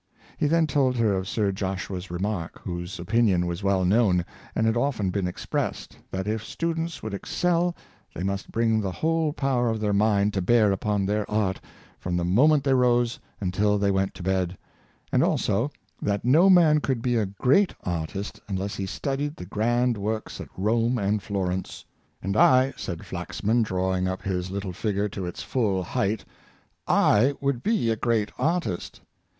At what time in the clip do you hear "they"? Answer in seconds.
8.15-8.23, 12.63-12.73, 13.77-13.91